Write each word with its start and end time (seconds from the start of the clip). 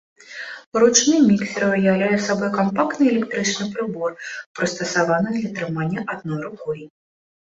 Ручны 0.83 1.17
міксер 1.25 1.65
уяўляе 1.65 2.15
сабой 2.27 2.49
кампактны 2.55 3.05
электрычны 3.11 3.67
прыбор, 3.75 4.15
прыстасаваны 4.61 5.29
для 5.37 5.51
трымання 5.61 6.07
адной 6.15 6.39
рукой. 6.47 6.81